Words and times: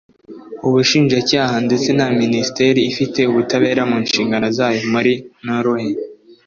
ubushinjacyaha 0.67 1.55
ndetse 1.67 1.89
na 1.97 2.07
Ministeri 2.21 2.79
ifite 2.91 3.19
ubutabera 3.31 3.81
mu 3.89 3.97
nshingano 4.05 4.47
zayo 4.57 4.81
muri 4.93 5.13
Norway 5.47 5.89